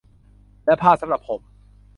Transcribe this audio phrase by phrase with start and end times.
[0.65, 1.41] และผ้าสำหรับห่ม